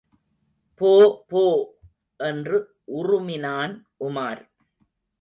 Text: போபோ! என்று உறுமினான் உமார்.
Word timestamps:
போபோ! 0.81 1.43
என்று 2.19 2.57
உறுமினான் 2.93 3.75
உமார். 3.99 4.43